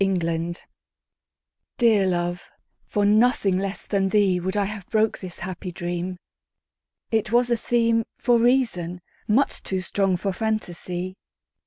[0.03, 0.55] The Dream
[1.77, 2.49] DEAR love,
[2.87, 6.17] for nothing less than theeWould I have broke this happy dream;
[7.11, 11.17] It was a themeFor reason, much too strong for fantasy.